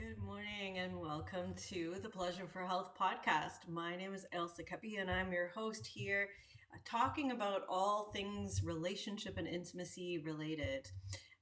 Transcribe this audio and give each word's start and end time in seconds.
Good 0.00 0.16
morning 0.16 0.78
and 0.78 0.98
welcome 0.98 1.52
to 1.68 1.96
the 2.02 2.08
Pleasure 2.08 2.46
for 2.50 2.62
Health 2.62 2.92
podcast. 2.98 3.68
My 3.68 3.96
name 3.96 4.14
is 4.14 4.24
Elsa 4.32 4.62
Kepi 4.62 4.98
and 4.98 5.10
I'm 5.10 5.30
your 5.30 5.48
host 5.48 5.86
here, 5.86 6.30
uh, 6.72 6.78
talking 6.86 7.32
about 7.32 7.64
all 7.68 8.10
things 8.10 8.64
relationship 8.64 9.36
and 9.36 9.46
intimacy 9.46 10.16
related. 10.24 10.88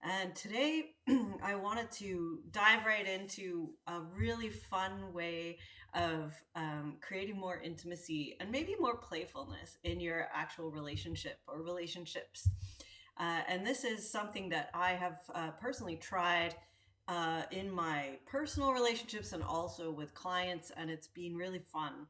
And 0.03 0.35
today 0.35 0.97
I 1.43 1.55
wanted 1.55 1.93
to 1.93 2.41
dive 2.51 2.85
right 2.85 3.07
into 3.07 3.75
a 3.87 4.01
really 4.01 4.49
fun 4.49 5.13
way 5.13 5.59
of 5.95 6.35
um, 6.57 6.97
creating 7.01 7.39
more 7.39 7.61
intimacy 7.61 8.37
and 8.41 8.51
maybe 8.51 8.75
more 8.81 8.97
playfulness 8.97 9.79
in 9.85 10.01
your 10.01 10.27
actual 10.35 10.73
relationship 10.73 11.39
or 11.47 11.63
relationships. 11.63 12.49
Uh, 13.19 13.41
and 13.49 13.65
this 13.65 13.85
is 13.85 14.11
something 14.11 14.49
that 14.49 14.71
I 14.75 14.91
have 14.93 15.19
uh, 15.33 15.51
personally 15.61 15.97
tried 15.97 16.57
uh, 17.09 17.43
in 17.51 17.71
my 17.71 18.19
personal 18.27 18.73
relationships 18.73 19.33
and 19.33 19.43
also 19.43 19.91
with 19.91 20.15
clients, 20.15 20.71
and 20.77 20.91
it's 20.91 21.09
been 21.09 21.35
really 21.37 21.61
fun. 21.73 22.07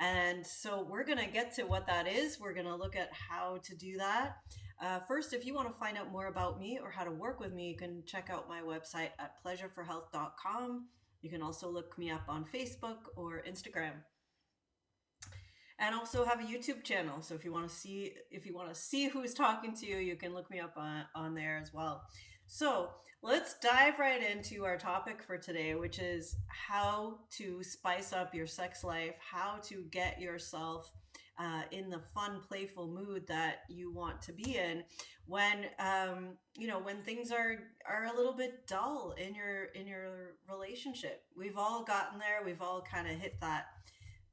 And 0.00 0.46
so 0.46 0.86
we're 0.88 1.04
going 1.04 1.18
to 1.18 1.26
get 1.26 1.54
to 1.56 1.64
what 1.64 1.86
that 1.86 2.06
is. 2.06 2.40
We're 2.40 2.54
going 2.54 2.66
to 2.66 2.74
look 2.74 2.96
at 2.96 3.10
how 3.12 3.58
to 3.64 3.76
do 3.76 3.96
that. 3.98 4.36
Uh, 4.80 5.00
first, 5.00 5.32
if 5.32 5.44
you 5.44 5.54
want 5.54 5.68
to 5.68 5.74
find 5.74 5.98
out 5.98 6.12
more 6.12 6.26
about 6.26 6.58
me 6.60 6.78
or 6.80 6.90
how 6.90 7.04
to 7.04 7.10
work 7.10 7.40
with 7.40 7.52
me, 7.52 7.68
you 7.68 7.76
can 7.76 8.02
check 8.06 8.30
out 8.30 8.48
my 8.48 8.60
website 8.60 9.10
at 9.18 9.32
pleasureforhealth.com. 9.44 10.86
You 11.20 11.30
can 11.30 11.42
also 11.42 11.68
look 11.68 11.98
me 11.98 12.10
up 12.10 12.22
on 12.28 12.44
Facebook 12.44 12.98
or 13.16 13.42
Instagram. 13.48 13.94
And 15.80 15.94
also 15.94 16.24
have 16.24 16.40
a 16.40 16.44
YouTube 16.44 16.84
channel. 16.84 17.22
So 17.22 17.34
if 17.34 17.44
you 17.44 17.52
want 17.52 17.68
to 17.68 17.74
see 17.74 18.12
if 18.30 18.46
you 18.46 18.54
want 18.54 18.68
to 18.68 18.74
see 18.74 19.08
who's 19.08 19.32
talking 19.32 19.74
to 19.76 19.86
you, 19.86 19.98
you 19.98 20.16
can 20.16 20.34
look 20.34 20.50
me 20.50 20.58
up 20.58 20.74
on, 20.76 21.04
on 21.14 21.34
there 21.34 21.58
as 21.60 21.72
well. 21.72 22.02
So 22.50 22.88
let's 23.22 23.58
dive 23.58 23.98
right 23.98 24.22
into 24.22 24.64
our 24.64 24.78
topic 24.78 25.22
for 25.22 25.36
today, 25.36 25.74
which 25.74 25.98
is 25.98 26.34
how 26.48 27.18
to 27.36 27.62
spice 27.62 28.14
up 28.14 28.34
your 28.34 28.46
sex 28.46 28.82
life, 28.82 29.14
how 29.20 29.58
to 29.64 29.84
get 29.90 30.18
yourself 30.18 30.90
uh, 31.38 31.62
in 31.72 31.90
the 31.90 31.98
fun, 31.98 32.40
playful 32.48 32.88
mood 32.88 33.26
that 33.28 33.58
you 33.68 33.92
want 33.92 34.22
to 34.22 34.32
be 34.32 34.56
in 34.56 34.82
when 35.26 35.66
um, 35.78 36.38
you 36.56 36.66
know 36.66 36.78
when 36.78 37.02
things 37.02 37.30
are 37.30 37.58
are 37.86 38.06
a 38.06 38.16
little 38.16 38.32
bit 38.32 38.66
dull 38.66 39.14
in 39.18 39.34
your 39.34 39.64
in 39.74 39.86
your 39.86 40.36
relationship. 40.50 41.24
We've 41.36 41.58
all 41.58 41.84
gotten 41.84 42.18
there. 42.18 42.40
We've 42.44 42.62
all 42.62 42.82
kind 42.90 43.06
of 43.06 43.20
hit 43.20 43.38
that 43.42 43.66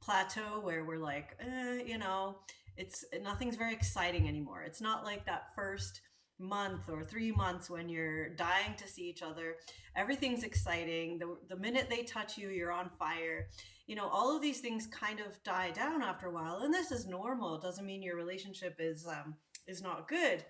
plateau 0.02 0.62
where 0.62 0.86
we're 0.86 1.04
like, 1.04 1.36
eh, 1.42 1.84
you 1.86 1.98
know, 1.98 2.38
it's 2.78 3.04
nothing's 3.22 3.58
very 3.58 3.74
exciting 3.74 4.30
anymore. 4.30 4.62
It's 4.62 4.82
not 4.82 5.04
like 5.04 5.26
that 5.26 5.48
first 5.54 6.00
month 6.40 6.90
or 6.90 7.04
three 7.04 7.32
months 7.32 7.70
when 7.70 7.90
you're 7.90 8.30
dying 8.30 8.74
to 8.78 8.88
see 8.88 9.04
each 9.04 9.22
other. 9.22 9.56
Everything's 9.96 10.44
exciting. 10.44 11.18
The, 11.18 11.38
the 11.48 11.58
minute 11.58 11.88
they 11.90 12.04
touch 12.04 12.38
you, 12.38 12.50
you're 12.50 12.72
on 12.72 12.90
fire. 13.00 13.48
You 13.88 13.96
know, 13.96 14.08
all 14.08 14.36
of 14.36 14.42
these 14.42 14.60
things 14.60 14.88
kind 14.88 15.20
of 15.20 15.42
die 15.44 15.72
down 15.72 16.02
after 16.02 16.28
a 16.28 16.32
while. 16.32 16.60
And 16.64 16.74
this 16.74 16.92
is 16.92 17.08
normal. 17.08 17.56
It 17.56 17.62
doesn't 17.62 17.86
mean 17.86 18.02
your 18.02 18.16
relationship 18.18 18.76
is 18.80 19.08
um, 19.08 19.36
is 19.68 19.82
not 19.82 20.08
good. 20.08 20.44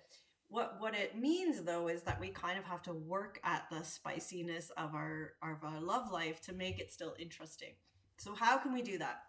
What 0.48 0.76
what 0.78 0.94
it 0.94 1.18
means 1.18 1.62
though 1.62 1.88
is 1.88 2.02
that 2.02 2.20
we 2.20 2.28
kind 2.28 2.58
of 2.58 2.64
have 2.64 2.82
to 2.82 2.92
work 2.92 3.40
at 3.44 3.64
the 3.70 3.84
spiciness 3.84 4.70
of 4.76 4.94
our, 4.94 5.32
of 5.42 5.64
our 5.64 5.80
love 5.80 6.10
life 6.12 6.40
to 6.42 6.52
make 6.52 6.78
it 6.78 6.92
still 6.92 7.14
interesting. 7.18 7.74
So 8.18 8.34
how 8.34 8.58
can 8.58 8.72
we 8.72 8.82
do 8.82 8.98
that? 8.98 9.22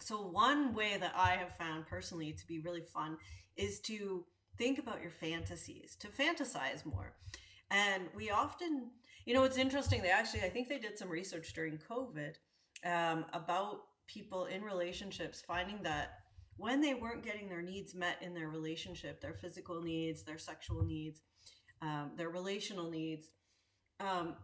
So 0.00 0.22
one 0.22 0.74
way 0.74 0.96
that 0.98 1.12
I 1.16 1.30
have 1.30 1.56
found 1.56 1.86
personally 1.86 2.32
to 2.32 2.46
be 2.46 2.60
really 2.60 2.82
fun 2.82 3.16
is 3.56 3.80
to 3.80 4.24
think 4.58 4.78
about 4.78 5.00
your 5.00 5.10
fantasies, 5.10 5.96
to 6.00 6.08
fantasize 6.08 6.84
more. 6.84 7.14
And 7.70 8.04
we 8.14 8.30
often, 8.30 8.90
you 9.24 9.34
know, 9.34 9.44
it's 9.44 9.58
interesting. 9.58 10.02
They 10.02 10.10
actually, 10.10 10.42
I 10.42 10.48
think 10.50 10.68
they 10.68 10.78
did 10.78 10.98
some 10.98 11.08
research 11.08 11.52
during 11.54 11.78
COVID 11.78 12.34
um, 12.84 13.24
about 13.32 13.80
people 14.06 14.46
in 14.46 14.62
relationships 14.62 15.42
finding 15.46 15.82
that 15.82 16.14
when 16.56 16.80
they 16.80 16.94
weren't 16.94 17.22
getting 17.22 17.48
their 17.48 17.62
needs 17.62 17.94
met 17.94 18.16
in 18.20 18.34
their 18.34 18.48
relationship, 18.48 19.20
their 19.20 19.34
physical 19.34 19.80
needs, 19.80 20.24
their 20.24 20.38
sexual 20.38 20.84
needs, 20.84 21.22
um, 21.82 22.12
their 22.16 22.30
relational 22.30 22.90
needs, 22.90 23.28
um, 24.00 24.34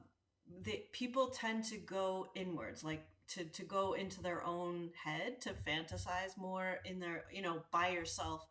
the 0.62 0.82
people 0.92 1.28
tend 1.28 1.64
to 1.64 1.76
go 1.78 2.28
inwards, 2.36 2.84
like 2.84 3.04
to 3.26 3.44
to 3.44 3.62
go 3.64 3.94
into 3.94 4.22
their 4.22 4.44
own 4.44 4.90
head, 5.02 5.40
to 5.40 5.54
fantasize 5.66 6.36
more 6.36 6.76
in 6.84 7.00
their, 7.00 7.24
you 7.32 7.42
know, 7.42 7.62
by 7.72 7.88
yourself 7.88 8.46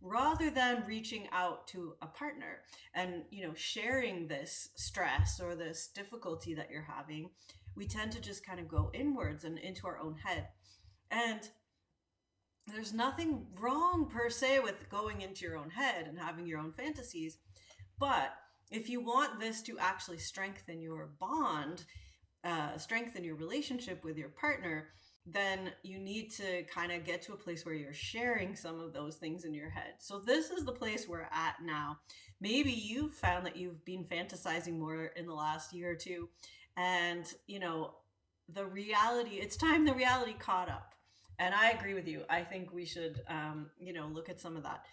rather 0.00 0.50
than 0.50 0.84
reaching 0.86 1.26
out 1.32 1.66
to 1.66 1.94
a 2.02 2.06
partner 2.06 2.60
and 2.94 3.22
you 3.30 3.46
know 3.46 3.54
sharing 3.54 4.28
this 4.28 4.68
stress 4.76 5.40
or 5.40 5.54
this 5.54 5.88
difficulty 5.94 6.54
that 6.54 6.70
you're 6.70 6.82
having 6.82 7.30
we 7.76 7.86
tend 7.86 8.10
to 8.12 8.20
just 8.20 8.44
kind 8.44 8.58
of 8.58 8.68
go 8.68 8.90
inwards 8.94 9.44
and 9.44 9.58
into 9.58 9.86
our 9.86 9.98
own 9.98 10.16
head. 10.24 10.48
And 11.10 11.40
there's 12.66 12.92
nothing 12.92 13.46
wrong 13.60 14.08
per 14.10 14.28
se 14.30 14.58
with 14.60 14.88
going 14.90 15.20
into 15.20 15.44
your 15.44 15.56
own 15.56 15.70
head 15.70 16.06
and 16.08 16.18
having 16.18 16.46
your 16.46 16.58
own 16.58 16.72
fantasies 16.72 17.38
but 17.98 18.34
if 18.72 18.88
you 18.88 19.00
want 19.00 19.38
this 19.38 19.62
to 19.62 19.78
actually 19.78 20.18
strengthen 20.18 20.80
your 20.80 21.10
bond 21.20 21.84
uh, 22.42 22.76
strengthen 22.76 23.22
your 23.22 23.36
relationship 23.36 24.02
with 24.02 24.18
your 24.18 24.30
partner 24.30 24.88
then 25.26 25.72
you 25.82 25.98
need 25.98 26.30
to 26.30 26.62
kind 26.64 26.92
of 26.92 27.04
get 27.04 27.20
to 27.22 27.32
a 27.32 27.36
place 27.36 27.66
where 27.66 27.74
you're 27.74 27.92
sharing 27.92 28.54
some 28.54 28.80
of 28.80 28.92
those 28.92 29.16
things 29.16 29.44
in 29.44 29.52
your 29.52 29.70
head. 29.70 29.94
So 29.98 30.20
this 30.20 30.50
is 30.50 30.64
the 30.64 30.72
place 30.72 31.08
we're 31.08 31.28
at 31.32 31.56
now. 31.64 31.98
Maybe 32.40 32.70
you've 32.70 33.14
found 33.14 33.44
that 33.46 33.56
you've 33.56 33.84
been 33.84 34.04
fantasizing 34.04 34.78
more 34.78 35.06
in 35.16 35.26
the 35.26 35.34
last 35.34 35.74
year 35.74 35.90
or 35.90 35.96
two 35.96 36.28
and, 36.76 37.26
you 37.46 37.58
know, 37.58 37.94
the 38.48 38.64
reality, 38.64 39.36
it's 39.36 39.56
time 39.56 39.84
the 39.84 39.94
reality 39.94 40.34
caught 40.38 40.68
up. 40.68 40.94
And 41.38 41.54
I 41.54 41.70
agree 41.70 41.94
with 41.94 42.06
you. 42.06 42.22
I 42.30 42.42
think 42.42 42.72
we 42.72 42.84
should 42.84 43.20
um, 43.28 43.70
you 43.80 43.92
know, 43.92 44.06
look 44.06 44.28
at 44.28 44.40
some 44.40 44.56
of 44.56 44.62
that. 44.62 44.84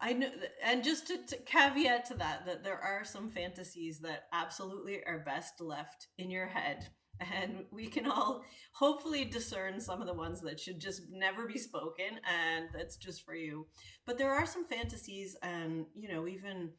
I 0.00 0.12
know, 0.12 0.28
and 0.62 0.84
just 0.84 1.08
to, 1.08 1.18
to, 1.26 1.36
caveat 1.38 2.06
to 2.06 2.14
that, 2.14 2.46
that 2.46 2.62
there 2.62 2.78
are 2.78 3.04
some 3.04 3.30
fantasies 3.30 3.98
that 4.00 4.24
absolutely 4.32 5.04
are 5.04 5.18
best 5.18 5.60
left 5.60 6.08
in 6.18 6.30
your 6.30 6.46
head 6.46 6.88
and 7.20 7.64
we 7.70 7.86
can 7.86 8.06
all 8.06 8.42
hopefully 8.72 9.24
discern 9.24 9.80
some 9.80 10.00
of 10.00 10.06
the 10.06 10.14
ones 10.14 10.40
that 10.40 10.60
should 10.60 10.78
just 10.78 11.02
never 11.10 11.46
be 11.46 11.58
spoken 11.58 12.20
and 12.28 12.66
that's 12.72 12.96
just 12.96 13.24
for 13.24 13.34
you. 13.34 13.66
But 14.06 14.18
there 14.18 14.32
are 14.32 14.46
some 14.46 14.64
fantasies 14.64 15.36
and 15.42 15.86
you 15.94 16.08
know 16.08 16.26
even 16.26 16.70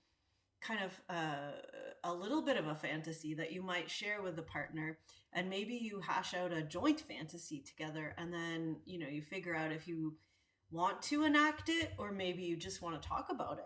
kind 0.62 0.82
of 0.84 1.02
uh, 1.10 1.52
a 2.04 2.14
little 2.14 2.42
bit 2.42 2.58
of 2.58 2.68
a 2.68 2.76
fantasy 2.76 3.34
that 3.34 3.52
you 3.52 3.62
might 3.62 3.90
share 3.90 4.22
with 4.22 4.36
the 4.36 4.42
partner. 4.42 4.98
And 5.32 5.50
maybe 5.50 5.76
you 5.76 6.02
hash 6.02 6.34
out 6.34 6.52
a 6.52 6.64
joint 6.64 7.00
fantasy 7.00 7.62
together 7.62 8.16
and 8.18 8.34
then 8.34 8.78
you 8.86 9.00
know 9.00 9.08
you 9.08 9.22
figure 9.22 9.56
out 9.56 9.72
if 9.72 9.88
you 9.88 10.18
want 10.72 11.02
to 11.02 11.24
enact 11.24 11.70
it 11.70 11.94
or 11.98 12.12
maybe 12.12 12.44
you 12.44 12.56
just 12.56 12.82
want 12.82 13.02
to 13.02 13.08
talk 13.08 13.28
about 13.32 13.58
it 13.58 13.66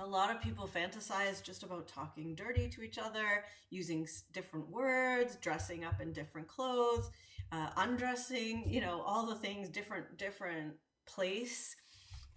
a 0.00 0.06
lot 0.06 0.30
of 0.30 0.40
people 0.40 0.68
fantasize 0.68 1.42
just 1.42 1.62
about 1.62 1.88
talking 1.88 2.34
dirty 2.34 2.68
to 2.68 2.82
each 2.82 2.98
other, 2.98 3.44
using 3.70 4.06
different 4.32 4.68
words, 4.68 5.36
dressing 5.36 5.84
up 5.84 6.00
in 6.00 6.12
different 6.12 6.46
clothes, 6.46 7.10
uh, 7.52 7.70
undressing, 7.76 8.64
you 8.66 8.80
know, 8.80 9.02
all 9.06 9.26
the 9.26 9.34
things, 9.34 9.68
different, 9.68 10.18
different 10.18 10.74
place. 11.06 11.74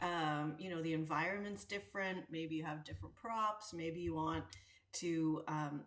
Um, 0.02 0.56
you 0.58 0.70
know, 0.70 0.82
the 0.82 0.94
environment's 0.94 1.64
different. 1.64 2.26
Maybe 2.32 2.56
you 2.56 2.64
have 2.64 2.84
different 2.84 3.16
props. 3.16 3.74
Maybe 3.74 4.00
you 4.00 4.16
want 4.16 4.44
to 4.94 5.44
um, 5.48 5.82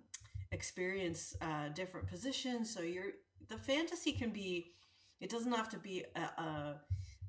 experience 0.53 1.35
uh, 1.41 1.71
different 1.75 2.07
positions. 2.07 2.73
So 2.73 2.83
you're, 2.83 3.13
the 3.49 3.57
fantasy 3.57 4.13
can 4.13 4.31
be, 4.31 4.73
it 5.21 5.31
doesn't 5.31 5.53
have 5.53 5.69
to 5.71 5.79
be 5.79 6.05
a, 6.15 6.21
a 6.21 6.81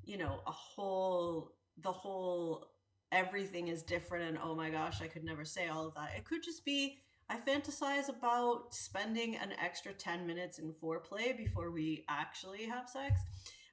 you 0.04 0.16
know, 0.16 0.40
a 0.46 0.52
whole, 0.52 1.52
the 1.82 1.90
whole 1.90 2.68
everything 3.12 3.68
is 3.68 3.82
different 3.82 4.28
and 4.28 4.38
oh 4.42 4.54
my 4.54 4.70
gosh, 4.70 5.00
I 5.00 5.06
could 5.06 5.24
never 5.24 5.44
say 5.44 5.68
all 5.68 5.86
of 5.86 5.94
that. 5.94 6.12
It 6.16 6.24
could 6.24 6.42
just 6.42 6.64
be 6.64 6.98
I 7.28 7.38
fantasize 7.38 8.08
about 8.08 8.72
spending 8.72 9.36
an 9.36 9.52
extra 9.60 9.92
10 9.92 10.26
minutes 10.26 10.58
in 10.58 10.72
foreplay 10.72 11.36
before 11.36 11.72
we 11.72 12.04
actually 12.08 12.64
have 12.66 12.88
sex. 12.88 13.20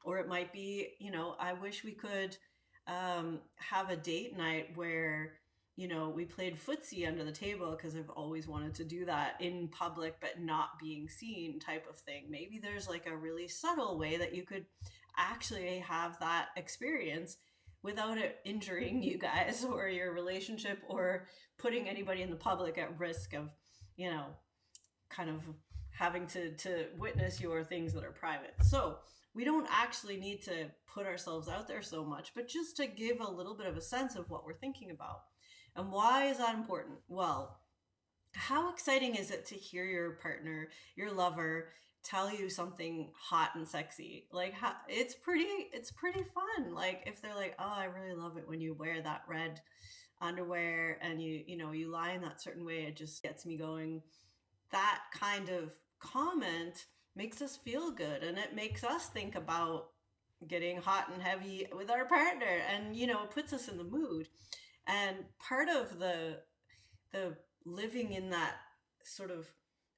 Or 0.03 0.17
it 0.17 0.27
might 0.27 0.51
be, 0.51 0.95
you 0.99 1.11
know, 1.11 1.35
I 1.39 1.53
wish 1.53 1.83
we 1.83 1.91
could 1.91 2.35
um, 2.87 3.39
have 3.57 3.89
a 3.89 3.95
date 3.95 4.35
night 4.35 4.75
where, 4.75 5.33
you 5.75 5.87
know, 5.87 6.09
we 6.09 6.25
played 6.25 6.57
footsie 6.57 7.07
under 7.07 7.23
the 7.23 7.31
table 7.31 7.71
because 7.71 7.95
I've 7.95 8.09
always 8.09 8.47
wanted 8.47 8.73
to 8.75 8.83
do 8.83 9.05
that 9.05 9.35
in 9.39 9.69
public 9.69 10.15
but 10.19 10.41
not 10.41 10.79
being 10.81 11.07
seen 11.07 11.59
type 11.59 11.85
of 11.87 11.97
thing. 11.97 12.25
Maybe 12.29 12.59
there's 12.59 12.89
like 12.89 13.07
a 13.07 13.15
really 13.15 13.47
subtle 13.47 13.99
way 13.99 14.17
that 14.17 14.35
you 14.35 14.43
could 14.43 14.65
actually 15.15 15.77
have 15.79 16.19
that 16.19 16.47
experience 16.57 17.37
without 17.83 18.17
it 18.17 18.37
injuring 18.45 19.03
you 19.03 19.17
guys 19.17 19.65
or 19.69 19.87
your 19.87 20.13
relationship 20.13 20.79
or 20.87 21.27
putting 21.57 21.87
anybody 21.87 22.21
in 22.21 22.29
the 22.29 22.35
public 22.35 22.77
at 22.77 22.99
risk 22.99 23.33
of, 23.33 23.49
you 23.95 24.09
know, 24.09 24.25
kind 25.09 25.29
of 25.29 25.41
having 25.91 26.25
to 26.25 26.55
to 26.55 26.87
witness 26.97 27.39
your 27.39 27.63
things 27.63 27.93
that 27.93 28.03
are 28.03 28.11
private. 28.11 28.55
So, 28.61 28.97
we 29.35 29.43
don't 29.43 29.67
actually 29.71 30.17
need 30.17 30.43
to 30.43 30.67
put 30.93 31.07
ourselves 31.07 31.49
out 31.49 31.67
there 31.67 31.81
so 31.81 32.03
much, 32.03 32.33
but 32.35 32.47
just 32.47 32.77
to 32.77 32.85
give 32.85 33.19
a 33.19 33.31
little 33.31 33.55
bit 33.55 33.65
of 33.65 33.75
a 33.75 33.81
sense 33.81 34.15
of 34.15 34.29
what 34.29 34.45
we're 34.45 34.53
thinking 34.53 34.91
about. 34.91 35.21
And 35.75 35.91
why 35.91 36.25
is 36.25 36.37
that 36.37 36.55
important? 36.55 36.99
Well, 37.07 37.57
how 38.35 38.71
exciting 38.71 39.15
is 39.15 39.31
it 39.31 39.45
to 39.47 39.55
hear 39.55 39.85
your 39.85 40.11
partner, 40.11 40.69
your 40.95 41.11
lover, 41.11 41.69
tell 42.03 42.33
you 42.33 42.49
something 42.49 43.09
hot 43.17 43.51
and 43.55 43.67
sexy 43.67 44.27
like 44.31 44.53
how, 44.53 44.73
it's 44.89 45.15
pretty 45.15 45.69
it's 45.71 45.91
pretty 45.91 46.23
fun 46.23 46.73
like 46.73 47.01
if 47.05 47.21
they're 47.21 47.35
like 47.35 47.55
oh 47.59 47.73
i 47.75 47.85
really 47.85 48.13
love 48.13 48.37
it 48.37 48.47
when 48.47 48.59
you 48.59 48.73
wear 48.73 49.01
that 49.01 49.21
red 49.27 49.61
underwear 50.23 50.97
and 51.01 51.21
you 51.21 51.43
you 51.45 51.57
know 51.57 51.71
you 51.71 51.89
lie 51.89 52.11
in 52.11 52.21
that 52.21 52.41
certain 52.41 52.65
way 52.65 52.83
it 52.83 52.95
just 52.95 53.21
gets 53.21 53.45
me 53.45 53.57
going. 53.57 54.01
That 54.71 55.01
kind 55.13 55.49
of 55.49 55.73
comment 55.99 56.85
makes 57.15 57.41
us 57.41 57.57
feel 57.57 57.91
good 57.91 58.23
and 58.23 58.37
it 58.37 58.55
makes 58.55 58.83
us 58.83 59.07
think 59.07 59.35
about 59.35 59.89
getting 60.47 60.77
hot 60.77 61.09
and 61.13 61.21
heavy 61.21 61.67
with 61.75 61.91
our 61.91 62.05
partner 62.05 62.61
and 62.73 62.95
you 62.95 63.05
know 63.05 63.23
it 63.23 63.31
puts 63.31 63.53
us 63.53 63.67
in 63.67 63.77
the 63.77 63.83
mood. 63.83 64.27
And 64.87 65.17
part 65.39 65.67
of 65.69 65.99
the 65.99 66.39
the 67.11 67.35
living 67.65 68.13
in 68.13 68.29
that 68.31 68.55
sort 69.03 69.29
of 69.29 69.47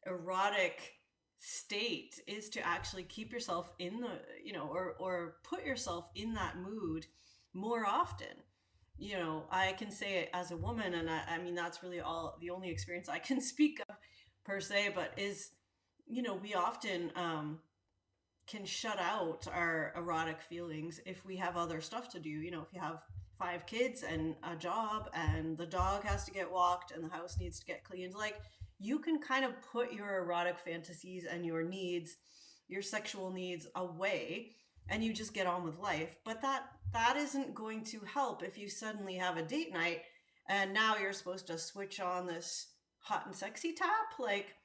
erotic 0.06 0.95
state 1.40 2.22
is 2.28 2.50
to 2.50 2.66
actually 2.66 3.04
keep 3.04 3.32
yourself 3.32 3.74
in 3.80 4.00
the 4.00 4.20
you 4.44 4.54
know 4.54 4.68
or 4.68 4.96
or 5.00 5.36
put 5.44 5.66
yourself 5.66 6.10
in 6.16 6.34
that 6.34 6.58
mood 6.58 7.06
more 7.54 7.86
often. 7.86 8.28
You 8.98 9.18
know 9.18 9.44
i 9.52 9.74
can 9.74 9.92
say 9.92 10.20
it 10.20 10.30
as 10.34 10.52
a 10.52 10.58
woman 10.58 10.94
and 10.94 11.10
I, 11.10 11.22
I 11.28 11.38
mean 11.38 11.54
that's 11.54 11.84
really 11.84 12.00
all 12.00 12.38
the 12.40 12.50
only 12.50 12.70
experience 12.70 13.10
i 13.10 13.20
can 13.30 13.42
speak 13.42 13.82
of 13.90 13.96
per 14.46 14.62
se 14.62 14.94
but 14.96 15.12
is 15.18 15.50
you 16.08 16.22
know 16.22 16.36
we 16.36 16.54
often 16.54 17.12
um 17.18 17.60
can 18.48 18.66
shut 18.66 19.00
out 19.00 19.48
our 19.52 19.94
erotic 19.96 20.42
feelings 20.42 21.00
if 21.06 21.26
we 21.26 21.36
have 21.38 21.58
other 21.58 21.82
stuff 21.82 22.10
to 22.10 22.20
do. 22.20 22.30
You 22.30 22.52
know 22.52 22.62
if 22.62 22.74
you 22.74 22.80
have 22.80 23.04
five 23.38 23.66
kids 23.66 24.04
and 24.04 24.36
a 24.44 24.56
job 24.56 25.10
and 25.14 25.58
the 25.58 25.66
dog 25.66 26.04
has 26.04 26.24
to 26.26 26.32
get 26.32 26.52
walked 26.52 26.92
and 26.92 27.04
the 27.04 27.10
house 27.10 27.38
needs 27.40 27.60
to 27.60 27.66
get 27.66 27.84
cleaned 27.84 28.16
like 28.16 28.42
you 28.80 29.00
can 29.00 29.20
kind 29.20 29.46
of 29.46 29.62
put 29.62 29.94
your 29.94 30.18
erotic 30.18 30.60
fantasies 30.60 31.26
and 31.26 31.46
your 31.46 31.64
needs, 31.64 32.18
your 32.68 32.82
sexual 32.82 33.32
needs 33.32 33.68
away 33.76 34.52
and 34.90 35.04
you 35.04 35.14
just 35.14 35.34
get 35.34 35.48
on 35.48 35.64
with 35.64 35.80
life. 35.80 36.18
But 36.26 36.42
that 36.42 36.64
that 36.94 37.18
isn't 37.18 37.56
going 37.56 37.84
to 37.86 38.00
help 38.02 38.44
if 38.44 38.58
you 38.58 38.70
suddenly 38.70 39.16
have 39.16 39.38
a 39.38 39.44
date 39.44 39.74
night 39.74 40.02
and 40.48 40.74
now 40.74 40.96
you're 40.98 41.14
supposed 41.14 41.48
to 41.48 41.58
switch 41.58 42.00
on 42.00 42.28
this 42.28 42.68
hot 43.00 43.26
and 43.26 43.36
sexy 43.36 43.74
tap 43.74 44.20
like 44.20 44.56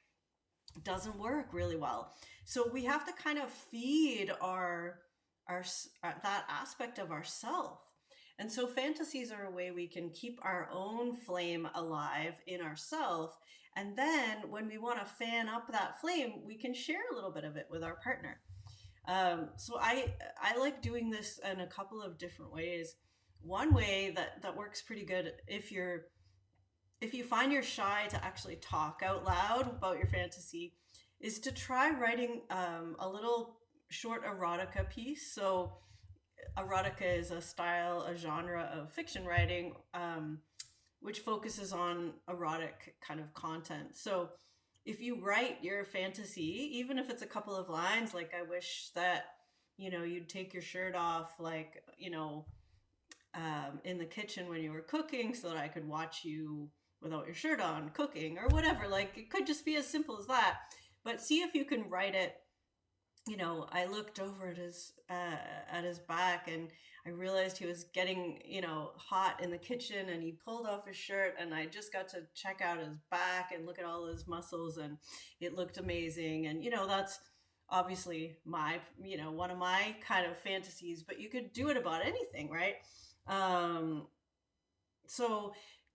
doesn't 0.83 1.19
work 1.19 1.47
really 1.53 1.75
well. 1.75 2.13
So 2.45 2.69
we 2.71 2.85
have 2.85 3.05
to 3.05 3.13
kind 3.13 3.39
of 3.39 3.49
feed 3.49 4.31
our 4.41 4.99
our 5.47 5.63
uh, 6.03 6.11
that 6.23 6.45
aspect 6.49 6.99
of 6.99 7.11
ourself. 7.11 7.90
And 8.39 8.51
so 8.51 8.67
fantasies 8.67 9.31
are 9.31 9.45
a 9.45 9.51
way 9.51 9.71
we 9.71 9.87
can 9.87 10.09
keep 10.09 10.39
our 10.41 10.69
own 10.71 11.15
flame 11.15 11.67
alive 11.75 12.33
in 12.47 12.61
ourself 12.61 13.37
and 13.75 13.95
then 13.95 14.49
when 14.49 14.67
we 14.67 14.77
want 14.77 14.99
to 14.99 15.05
fan 15.05 15.47
up 15.47 15.71
that 15.71 15.99
flame, 16.01 16.41
we 16.45 16.55
can 16.55 16.73
share 16.73 17.01
a 17.11 17.15
little 17.15 17.31
bit 17.31 17.45
of 17.45 17.55
it 17.55 17.67
with 17.69 17.83
our 17.83 17.95
partner. 18.03 18.41
Um, 19.07 19.49
so 19.55 19.77
I 19.79 20.13
I 20.41 20.57
like 20.57 20.81
doing 20.81 21.09
this 21.09 21.39
in 21.49 21.61
a 21.61 21.67
couple 21.67 22.01
of 22.01 22.17
different 22.17 22.53
ways. 22.53 22.95
One 23.41 23.73
way 23.73 24.11
that 24.15 24.41
that 24.41 24.55
works 24.55 24.81
pretty 24.81 25.05
good 25.05 25.33
if 25.47 25.71
you're 25.71 26.07
if 26.99 27.13
you 27.13 27.23
find 27.23 27.51
you're 27.51 27.63
shy 27.63 28.05
to 28.09 28.23
actually 28.23 28.57
talk 28.57 29.01
out 29.03 29.23
loud 29.25 29.67
about 29.69 29.97
your 29.97 30.07
fantasy 30.07 30.75
is 31.19 31.39
to 31.39 31.51
try 31.51 31.89
writing 31.91 32.41
um, 32.51 32.95
a 32.99 33.09
little 33.09 33.57
short 33.89 34.23
erotica 34.25 34.87
piece. 34.89 35.33
So 35.33 35.77
erotica 36.57 37.17
is 37.17 37.31
a 37.31 37.41
style, 37.41 38.01
a 38.01 38.15
genre 38.15 38.69
of 38.73 38.91
fiction 38.91 39.25
writing. 39.25 39.73
Um, 39.93 40.39
which 41.01 41.19
focuses 41.19 41.73
on 41.73 42.13
erotic 42.29 42.95
kind 43.01 43.19
of 43.19 43.33
content. 43.33 43.95
So 43.95 44.29
if 44.85 45.01
you 45.01 45.19
write 45.19 45.63
your 45.63 45.83
fantasy, 45.83 46.77
even 46.77 46.97
if 46.97 47.09
it's 47.09 47.23
a 47.23 47.27
couple 47.27 47.55
of 47.55 47.69
lines, 47.69 48.13
like 48.13 48.33
I 48.37 48.43
wish 48.43 48.91
that, 48.95 49.25
you 49.77 49.89
know, 49.89 50.03
you'd 50.03 50.29
take 50.29 50.53
your 50.53 50.61
shirt 50.61 50.95
off, 50.95 51.39
like, 51.39 51.83
you 51.97 52.11
know, 52.11 52.45
um, 53.33 53.79
in 53.83 53.97
the 53.97 54.05
kitchen 54.05 54.47
when 54.47 54.61
you 54.61 54.71
were 54.71 54.81
cooking 54.81 55.33
so 55.33 55.49
that 55.49 55.57
I 55.57 55.67
could 55.67 55.87
watch 55.87 56.23
you 56.23 56.69
without 57.01 57.25
your 57.25 57.35
shirt 57.35 57.59
on 57.59 57.89
cooking 57.89 58.37
or 58.37 58.47
whatever. 58.49 58.87
Like 58.87 59.17
it 59.17 59.31
could 59.31 59.47
just 59.47 59.65
be 59.65 59.77
as 59.77 59.87
simple 59.87 60.19
as 60.19 60.27
that. 60.27 60.59
But 61.03 61.19
see 61.19 61.39
if 61.39 61.55
you 61.55 61.65
can 61.65 61.89
write 61.89 62.13
it 62.13 62.35
you 63.27 63.37
know, 63.37 63.67
I 63.71 63.85
looked 63.85 64.19
over 64.19 64.47
at 64.49 64.57
his 64.57 64.93
uh, 65.09 65.35
at 65.71 65.83
his 65.83 65.99
back 65.99 66.47
and 66.51 66.69
I 67.05 67.09
realized 67.09 67.57
he 67.57 67.65
was 67.67 67.83
getting, 67.93 68.41
you 68.45 68.61
know, 68.61 68.91
hot 68.97 69.41
in 69.43 69.51
the 69.51 69.57
kitchen 69.57 70.09
and 70.09 70.23
he 70.23 70.31
pulled 70.43 70.65
off 70.67 70.87
his 70.87 70.95
shirt 70.97 71.35
and 71.39 71.53
I 71.53 71.67
just 71.67 71.93
got 71.93 72.07
to 72.09 72.23
check 72.33 72.61
out 72.63 72.79
his 72.79 72.97
back 73.11 73.51
and 73.55 73.65
look 73.65 73.77
at 73.79 73.85
all 73.85 74.07
his 74.07 74.27
muscles 74.27 74.77
and 74.77 74.97
it 75.39 75.55
looked 75.55 75.77
amazing 75.77 76.47
and 76.47 76.63
you 76.63 76.71
know, 76.71 76.87
that's 76.87 77.19
obviously 77.69 78.37
my, 78.43 78.79
you 79.03 79.17
know, 79.17 79.31
one 79.31 79.51
of 79.51 79.57
my 79.57 79.95
kind 80.05 80.25
of 80.29 80.37
fantasies, 80.37 81.03
but 81.03 81.19
you 81.19 81.29
could 81.29 81.53
do 81.53 81.69
it 81.69 81.77
about 81.77 82.03
anything, 82.05 82.49
right? 82.49 82.75
Um 83.27 84.07
so 85.07 85.53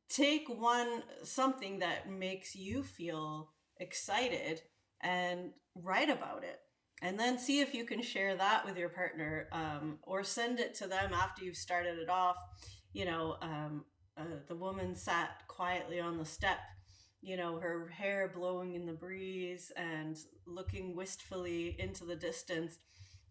take 0.09 0.49
one 0.49 1.03
something 1.25 1.79
that 1.81 2.09
makes 2.11 2.55
you 2.55 2.83
feel 2.83 3.51
excited 3.79 4.63
and 5.03 5.51
write 5.75 6.11
about 6.11 6.45
it 6.45 6.61
and 7.03 7.19
then 7.19 7.39
see 7.39 7.61
if 7.61 7.75
you 7.75 7.85
can 7.85 8.03
share 8.03 8.37
that 8.37 8.65
with 8.65 8.77
your 8.77 8.89
partner 8.89 9.49
um, 9.53 9.99
or 10.03 10.25
send 10.25 10.61
it 10.61 10.75
to 10.75 10.87
them 10.87 11.13
after 11.13 11.45
you've 11.45 11.57
started 11.57 11.99
it 11.99 12.09
off. 12.09 12.37
You 12.93 13.05
know 13.05 13.37
um, 13.43 13.85
uh, 14.17 14.25
the 14.49 14.57
woman 14.57 14.95
sat 14.95 15.43
quietly 15.49 16.01
on 16.01 16.17
the 16.17 16.25
step 16.25 16.59
you 17.23 17.37
know 17.37 17.59
her 17.59 17.89
hair 17.89 18.31
blowing 18.35 18.75
in 18.75 18.87
the 18.87 18.93
breeze 18.93 19.73
and 19.77 20.17
looking 20.47 20.95
wistfully 20.95 21.77
into 21.79 22.05
the 22.05 22.17
distance 22.17 22.79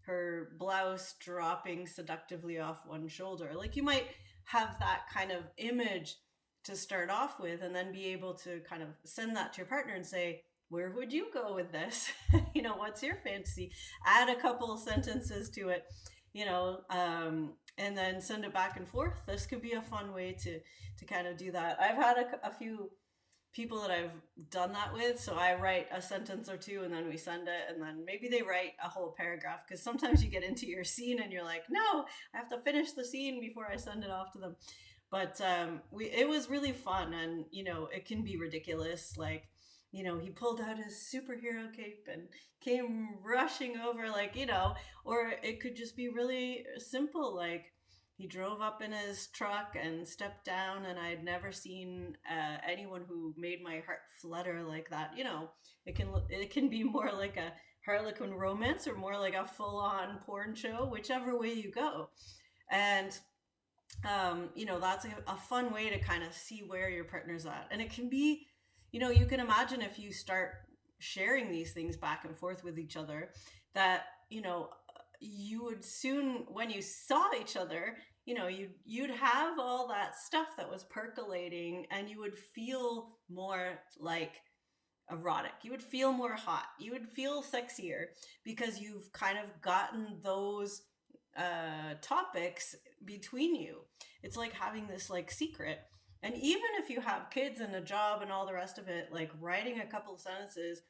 her 0.06 0.50
blouse 0.58 1.14
dropping 1.18 1.86
seductively 1.86 2.60
off 2.60 2.86
one 2.86 3.08
shoulder. 3.08 3.50
Like 3.54 3.76
you 3.76 3.82
might 3.82 4.06
have 4.44 4.78
that 4.78 5.02
kind 5.12 5.32
of 5.32 5.42
image 5.58 6.16
to 6.64 6.76
start 6.76 7.10
off 7.10 7.40
with 7.40 7.62
and 7.62 7.74
then 7.74 7.92
be 7.92 8.06
able 8.06 8.34
to 8.34 8.60
kind 8.60 8.82
of 8.82 8.88
send 9.04 9.36
that 9.36 9.52
to 9.52 9.58
your 9.58 9.66
partner 9.66 9.94
and 9.94 10.06
say 10.06 10.42
where 10.68 10.90
would 10.90 11.12
you 11.12 11.26
go 11.32 11.54
with 11.54 11.72
this? 11.72 12.10
you 12.54 12.62
know, 12.62 12.76
what's 12.76 13.02
your 13.02 13.16
fantasy? 13.16 13.72
Add 14.04 14.28
a 14.28 14.40
couple 14.40 14.76
sentences 14.76 15.50
to 15.50 15.68
it, 15.68 15.84
you 16.32 16.44
know, 16.44 16.80
um, 16.90 17.54
and 17.78 17.96
then 17.96 18.20
send 18.20 18.44
it 18.44 18.52
back 18.52 18.76
and 18.76 18.88
forth. 18.88 19.14
This 19.26 19.46
could 19.46 19.62
be 19.62 19.72
a 19.72 19.82
fun 19.82 20.12
way 20.12 20.36
to 20.42 20.60
to 20.98 21.04
kind 21.04 21.26
of 21.26 21.36
do 21.36 21.52
that. 21.52 21.78
I've 21.80 21.96
had 21.96 22.16
a, 22.16 22.48
a 22.48 22.50
few 22.50 22.90
people 23.56 23.80
that 23.80 23.90
I've 23.90 24.12
done 24.50 24.72
that 24.74 24.92
with. 24.92 25.18
So 25.18 25.34
I 25.34 25.54
write 25.54 25.86
a 25.90 26.02
sentence 26.02 26.48
or 26.50 26.58
two 26.58 26.82
and 26.84 26.92
then 26.92 27.08
we 27.08 27.16
send 27.16 27.48
it 27.48 27.72
and 27.72 27.82
then 27.82 28.04
maybe 28.04 28.28
they 28.28 28.42
write 28.42 28.72
a 28.84 28.88
whole 28.88 29.14
paragraph 29.16 29.60
because 29.66 29.82
sometimes 29.82 30.22
you 30.22 30.30
get 30.30 30.44
into 30.44 30.66
your 30.66 30.84
scene 30.84 31.22
and 31.22 31.32
you're 31.32 31.42
like, 31.42 31.62
no, 31.70 32.04
I 32.34 32.36
have 32.36 32.50
to 32.50 32.58
finish 32.58 32.92
the 32.92 33.04
scene 33.04 33.40
before 33.40 33.66
I 33.66 33.76
send 33.76 34.04
it 34.04 34.10
off 34.10 34.30
to 34.32 34.38
them. 34.38 34.56
But 35.10 35.40
um, 35.40 35.80
we 35.90 36.06
it 36.06 36.28
was 36.28 36.50
really 36.50 36.72
fun 36.72 37.14
and 37.14 37.46
you 37.50 37.64
know 37.64 37.88
it 37.94 38.06
can 38.06 38.22
be 38.22 38.36
ridiculous 38.36 39.16
like 39.16 39.44
you 39.92 40.04
know, 40.04 40.18
he 40.18 40.30
pulled 40.30 40.60
out 40.60 40.78
his 40.78 40.94
superhero 40.94 41.72
cape 41.74 42.06
and 42.12 42.28
came 42.60 43.08
rushing 43.24 43.78
over, 43.78 44.08
like, 44.08 44.36
you 44.36 44.46
know, 44.46 44.74
or 45.04 45.32
it 45.42 45.60
could 45.60 45.76
just 45.76 45.96
be 45.96 46.08
really 46.08 46.64
simple, 46.78 47.34
like, 47.34 47.72
he 48.16 48.26
drove 48.26 48.62
up 48.62 48.80
in 48.82 48.92
his 48.92 49.26
truck 49.28 49.76
and 49.78 50.08
stepped 50.08 50.46
down, 50.46 50.86
and 50.86 50.98
I 50.98 51.10
had 51.10 51.22
never 51.22 51.52
seen 51.52 52.16
uh, 52.30 52.56
anyone 52.66 53.02
who 53.06 53.34
made 53.36 53.62
my 53.62 53.82
heart 53.84 53.98
flutter 54.22 54.62
like 54.62 54.88
that. 54.88 55.10
You 55.16 55.24
know, 55.24 55.50
it 55.84 55.96
can 55.96 56.08
it 56.30 56.50
can 56.50 56.70
be 56.70 56.82
more 56.82 57.10
like 57.12 57.36
a 57.36 57.52
Harlequin 57.84 58.32
romance 58.32 58.88
or 58.88 58.96
more 58.96 59.18
like 59.18 59.34
a 59.34 59.46
full 59.46 59.78
on 59.78 60.18
porn 60.24 60.54
show, 60.54 60.88
whichever 60.90 61.38
way 61.38 61.52
you 61.52 61.70
go. 61.70 62.08
And 62.70 63.16
um, 64.04 64.48
you 64.54 64.64
know, 64.64 64.80
that's 64.80 65.04
a, 65.04 65.10
a 65.26 65.36
fun 65.36 65.72
way 65.72 65.90
to 65.90 65.98
kind 65.98 66.22
of 66.24 66.32
see 66.32 66.62
where 66.66 66.88
your 66.88 67.04
partner's 67.04 67.44
at, 67.44 67.68
and 67.70 67.82
it 67.82 67.92
can 67.92 68.08
be 68.08 68.46
you 68.92 69.00
know, 69.00 69.10
you 69.10 69.26
can 69.26 69.40
imagine 69.40 69.82
if 69.82 69.98
you 69.98 70.12
start 70.12 70.52
sharing 70.98 71.50
these 71.50 71.72
things 71.72 71.96
back 71.96 72.24
and 72.24 72.36
forth 72.36 72.64
with 72.64 72.78
each 72.78 72.96
other 72.96 73.30
that, 73.74 74.04
you 74.30 74.40
know, 74.40 74.70
you 75.20 75.64
would 75.64 75.84
soon 75.84 76.46
when 76.48 76.70
you 76.70 76.82
saw 76.82 77.30
each 77.40 77.56
other, 77.56 77.96
you 78.24 78.34
know, 78.34 78.48
you'd 78.48 78.74
you'd 78.84 79.10
have 79.10 79.58
all 79.58 79.88
that 79.88 80.16
stuff 80.16 80.48
that 80.56 80.70
was 80.70 80.84
percolating 80.84 81.86
and 81.90 82.08
you 82.08 82.20
would 82.20 82.38
feel 82.38 83.18
more 83.30 83.78
like 83.98 84.34
erotic. 85.10 85.52
You 85.62 85.70
would 85.70 85.82
feel 85.82 86.12
more 86.12 86.34
hot. 86.34 86.66
You 86.78 86.92
would 86.92 87.08
feel 87.08 87.42
sexier 87.42 88.06
because 88.44 88.80
you've 88.80 89.10
kind 89.12 89.38
of 89.38 89.60
gotten 89.62 90.18
those 90.22 90.82
uh 91.36 91.94
topics 92.02 92.74
between 93.04 93.54
you. 93.54 93.82
It's 94.22 94.36
like 94.36 94.52
having 94.52 94.86
this 94.86 95.08
like 95.10 95.30
secret 95.30 95.78
and 96.22 96.34
even 96.34 96.68
if 96.78 96.90
you 96.90 97.00
have 97.00 97.30
kids 97.30 97.60
and 97.60 97.74
a 97.74 97.80
job 97.80 98.22
and 98.22 98.32
all 98.32 98.46
the 98.46 98.54
rest 98.54 98.78
of 98.78 98.88
it, 98.88 99.08
like 99.12 99.30
writing 99.40 99.80
a 99.80 99.86
couple 99.86 100.14
of 100.14 100.20
sentences, 100.20 100.82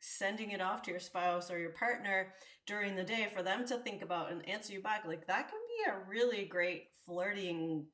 sending 0.00 0.50
it 0.50 0.60
off 0.60 0.82
to 0.82 0.90
your 0.90 1.00
spouse 1.00 1.50
or 1.50 1.58
your 1.58 1.70
partner 1.70 2.32
during 2.66 2.96
the 2.96 3.04
day 3.04 3.28
for 3.34 3.42
them 3.42 3.66
to 3.66 3.76
think 3.78 4.02
about 4.02 4.32
and 4.32 4.48
answer 4.48 4.72
you 4.72 4.80
back, 4.80 5.04
like 5.06 5.26
that 5.26 5.48
can 5.48 5.58
be 5.68 5.90
a 5.90 6.08
really 6.08 6.44
great 6.44 6.84
flirting 7.06 7.86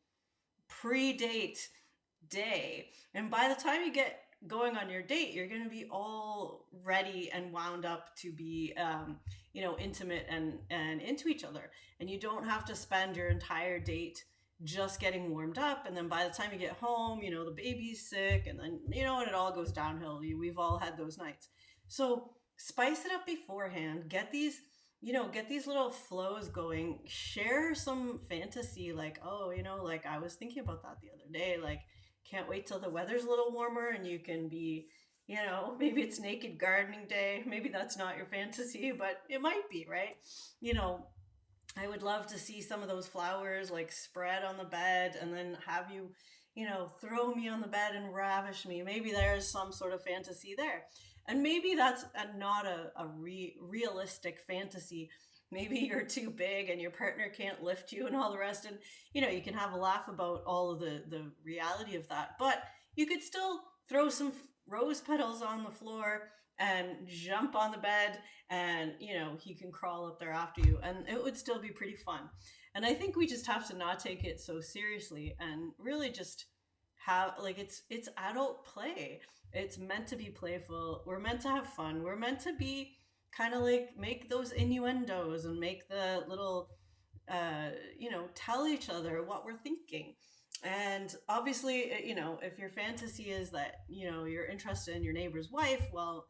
pre 0.69 1.13
date 1.13 1.69
day. 2.29 2.89
And 3.15 3.31
by 3.31 3.49
the 3.49 3.61
time 3.61 3.83
you 3.83 3.93
get 3.93 4.21
going 4.47 4.77
on 4.77 4.91
your 4.91 5.03
date, 5.03 5.33
you're 5.33 5.49
going 5.49 5.65
to 5.65 5.71
be 5.71 5.87
all 5.91 6.67
ready 6.85 7.31
and 7.33 7.53
wound 7.53 7.85
up 7.85 8.15
to 8.17 8.33
be, 8.33 8.73
um, 8.77 9.19
you 9.53 9.63
know, 9.63 9.77
intimate 9.79 10.27
and 10.29 10.59
and 10.71 11.01
into 11.01 11.29
each 11.29 11.45
other, 11.45 11.71
and 12.01 12.11
you 12.11 12.19
don't 12.21 12.47
have 12.47 12.65
to 12.67 12.77
spend 12.77 13.17
your 13.17 13.29
entire 13.29 13.79
date 13.79 14.25
just 14.65 15.01
getting 15.01 15.31
warmed 15.31 15.59
up, 15.59 15.87
and 15.87 15.97
then 15.97 16.09
by 16.09 16.25
the 16.25 16.35
time 16.35 16.51
you 16.53 16.59
get 16.59 16.73
home, 16.73 17.21
you 17.23 17.31
know, 17.31 17.45
the 17.45 17.51
baby's 17.51 18.09
sick, 18.09 18.47
and 18.47 18.59
then 18.59 18.81
you 18.91 19.03
know, 19.03 19.21
and 19.21 19.29
it 19.29 19.35
all 19.35 19.53
goes 19.53 19.73
downhill. 19.73 20.21
We've 20.21 20.59
all 20.59 20.79
had 20.79 20.97
those 20.97 21.19
nights, 21.19 21.49
so 21.89 22.31
spice 22.57 23.05
it 23.05 23.13
up 23.13 23.27
beforehand. 23.27 24.09
Get 24.09 24.33
these 24.33 24.61
you 25.01 25.13
know, 25.13 25.29
get 25.29 25.49
these 25.49 25.67
little 25.67 25.91
flows 25.91 26.49
going. 26.49 27.01
Share 27.07 27.75
some 27.75 28.21
fantasy, 28.29 28.93
like, 28.93 29.21
oh, 29.25 29.51
you 29.51 29.63
know, 29.63 29.83
like 29.83 30.07
I 30.07 30.19
was 30.19 30.35
thinking 30.35 30.63
about 30.63 30.83
that 30.83 30.97
the 31.01 31.11
other 31.11 31.31
day. 31.33 31.59
Like, 31.63 31.81
can't 32.29 32.49
wait 32.49 32.67
till 32.67 32.81
the 32.81 32.91
weather's 32.91 33.25
a 33.25 33.29
little 33.29 33.53
warmer 33.53 33.89
and 33.89 34.07
you 34.07 34.19
can 34.19 34.49
be, 34.49 34.89
you 35.27 35.37
know, 35.37 35.77
maybe 35.81 36.03
it's 36.03 36.19
naked 36.19 36.59
gardening 36.59 37.07
day. 37.09 37.43
Maybe 37.47 37.69
that's 37.69 37.97
not 37.97 38.17
your 38.17 38.27
fantasy, 38.27 38.93
but 38.93 39.21
it 39.29 39.41
might 39.41 39.69
be, 39.71 39.87
right? 39.89 40.17
You 40.61 40.75
know, 40.75 41.07
I 41.77 41.87
would 41.87 42.03
love 42.03 42.27
to 42.29 42.39
see 42.39 42.63
some 42.63 42.83
of 42.83 42.89
those 42.89 43.07
flowers 43.07 43.71
like 43.71 43.93
spread 43.93 44.45
on 44.45 44.57
the 44.57 44.65
bed 44.65 45.17
and 45.21 45.33
then 45.33 45.59
have 45.67 45.91
you, 45.91 46.11
you 46.55 46.67
know, 46.67 46.91
throw 47.01 47.35
me 47.35 47.49
on 47.49 47.61
the 47.61 47.67
bed 47.67 47.95
and 47.95 48.15
ravish 48.15 48.67
me. 48.67 48.83
Maybe 48.83 49.13
there's 49.13 49.47
some 49.47 49.73
sort 49.73 49.93
of 49.93 50.03
fantasy 50.03 50.55
there. 50.57 50.85
And 51.29 51.43
maybe 51.43 51.75
that's 51.75 52.05
a, 52.15 52.37
not 52.39 52.67
a, 52.67 52.93
a 52.97 53.07
re- 53.07 53.57
realistic 53.61 54.39
fantasy. 54.47 55.11
Maybe 55.53 55.79
you're 55.79 56.05
too 56.05 56.31
big 56.31 56.71
and 56.71 56.81
your 56.81 56.91
partner 56.91 57.29
can't 57.29 57.63
lift 57.63 57.93
you 57.93 58.07
and 58.07 58.17
all 58.17 58.33
the 58.33 58.39
rest. 58.39 58.65
And, 58.65 58.79
you 59.13 59.21
know, 59.21 59.29
you 59.29 59.43
can 59.43 59.55
have 59.55 59.73
a 59.73 59.77
laugh 59.77 60.09
about 60.09 60.45
all 60.47 60.71
of 60.71 60.81
the, 60.81 61.03
the 61.09 61.31
reality 61.45 61.97
of 61.97 62.09
that. 62.09 62.37
But 62.39 62.63
you 62.95 63.07
could 63.07 63.23
still 63.23 63.61
throw 63.89 64.09
some 64.09 64.33
rose 64.67 65.01
petals 65.01 65.43
on 65.43 65.63
the 65.63 65.71
floor 65.71 66.31
and 66.59 67.07
jump 67.07 67.55
on 67.55 67.71
the 67.71 67.79
bed 67.79 68.19
and 68.51 68.93
you 69.01 69.15
know 69.15 69.37
he 69.41 69.55
can 69.55 69.71
crawl 69.71 70.07
up 70.07 70.19
there 70.19 70.33
after 70.33 70.61
you 70.63 70.79
and 70.83 71.09
it 71.09 71.23
would 71.23 71.37
still 71.37 71.61
be 71.61 71.69
pretty 71.69 71.97
fun 71.97 72.21
and 72.75 72.87
i 72.87 72.95
think 72.95 73.17
we 73.17 73.27
just 73.27 73.47
have 73.47 73.67
to 73.69 73.77
not 73.77 73.99
take 73.99 74.25
it 74.25 74.41
so 74.41 74.61
seriously 74.61 75.35
and 75.41 75.73
really 75.79 76.11
just 76.11 76.47
have 76.95 77.33
like 77.41 77.59
it's 77.59 77.83
it's 77.91 78.09
adult 78.17 78.65
play 78.65 79.21
it's 79.57 79.79
meant 79.79 80.07
to 80.09 80.17
be 80.17 80.27
playful. 80.27 81.03
We're 81.07 81.19
meant 81.19 81.41
to 81.43 81.49
have 81.49 81.67
fun. 81.67 82.03
We're 82.03 82.17
meant 82.17 82.41
to 82.41 82.55
be 82.55 82.97
kind 83.37 83.55
of 83.55 83.63
like 83.63 83.91
make 83.99 84.29
those 84.29 84.53
innuendos 84.53 85.45
and 85.45 85.59
make 85.59 85.89
the 85.89 86.25
little, 86.29 86.69
uh, 87.29 87.71
you 87.99 88.11
know, 88.11 88.25
tell 88.35 88.67
each 88.67 88.91
other 88.91 89.23
what 89.23 89.45
we're 89.45 89.57
thinking. 89.57 90.15
And 90.63 91.15
obviously, 91.29 91.93
uh, 91.93 91.99
you 92.05 92.15
know, 92.15 92.39
if 92.43 92.59
your 92.59 92.71
fantasy 92.71 93.25
is 93.25 93.51
that, 93.51 93.77
you 93.89 94.11
know, 94.11 94.25
you're 94.25 94.47
interested 94.47 94.97
in 94.97 95.03
your 95.03 95.13
neighbor's 95.13 95.51
wife, 95.51 95.87
well, 95.93 96.27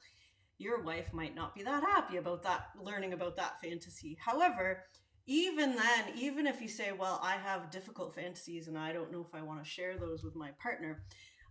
your 0.58 0.82
wife 0.82 1.12
might 1.12 1.34
not 1.34 1.54
be 1.54 1.62
that 1.62 1.82
happy 1.82 2.16
about 2.16 2.42
that, 2.42 2.68
learning 2.80 3.12
about 3.12 3.36
that 3.36 3.60
fantasy. 3.60 4.16
However, 4.24 4.84
even 5.26 5.76
then, 5.76 6.04
even 6.16 6.46
if 6.46 6.60
you 6.60 6.68
say, 6.68 6.92
well, 6.92 7.20
I 7.22 7.32
have 7.36 7.70
difficult 7.70 8.14
fantasies 8.14 8.68
and 8.68 8.78
I 8.78 8.92
don't 8.92 9.12
know 9.12 9.26
if 9.28 9.34
I 9.34 9.42
want 9.42 9.62
to 9.62 9.68
share 9.68 9.98
those 9.98 10.22
with 10.22 10.36
my 10.36 10.50
partner, 10.60 11.02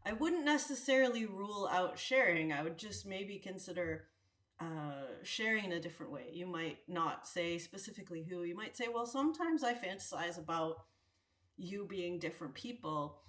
I 0.05 0.13
wouldn't 0.13 0.45
necessarily 0.45 1.25
rule 1.25 1.69
out 1.71 1.97
sharing. 1.97 2.53
I 2.53 2.63
would 2.63 2.77
just 2.77 3.05
maybe 3.05 3.37
consider 3.37 4.05
uh, 4.59 5.07
sharing 5.23 5.65
in 5.65 5.71
a 5.73 5.81
different 5.81 6.11
way. 6.11 6.29
You 6.31 6.45
might 6.47 6.77
not 6.87 7.27
say 7.27 7.57
specifically 7.57 8.23
who. 8.23 8.43
You 8.43 8.55
might 8.55 8.77
say, 8.77 8.87
well, 8.93 9.05
sometimes 9.05 9.63
I 9.63 9.73
fantasize 9.73 10.37
about 10.37 10.77
you 11.57 11.85
being 11.89 12.19
different 12.19 12.53
people 12.53 13.21